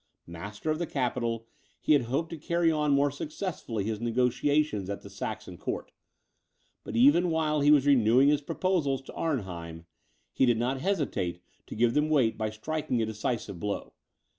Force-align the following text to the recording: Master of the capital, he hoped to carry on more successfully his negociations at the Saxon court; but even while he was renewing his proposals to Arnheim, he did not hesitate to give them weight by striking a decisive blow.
Master 0.25 0.71
of 0.71 0.79
the 0.79 0.87
capital, 0.87 1.45
he 1.79 1.95
hoped 1.95 2.31
to 2.31 2.37
carry 2.39 2.71
on 2.71 2.89
more 2.91 3.11
successfully 3.11 3.83
his 3.83 4.01
negociations 4.01 4.89
at 4.89 5.01
the 5.03 5.11
Saxon 5.11 5.59
court; 5.59 5.91
but 6.83 6.95
even 6.95 7.29
while 7.29 7.61
he 7.61 7.69
was 7.69 7.85
renewing 7.85 8.29
his 8.29 8.41
proposals 8.41 9.03
to 9.03 9.13
Arnheim, 9.13 9.85
he 10.33 10.47
did 10.47 10.57
not 10.57 10.81
hesitate 10.81 11.43
to 11.67 11.75
give 11.75 11.93
them 11.93 12.09
weight 12.09 12.35
by 12.35 12.49
striking 12.49 12.99
a 12.99 13.05
decisive 13.05 13.59
blow. 13.59 13.93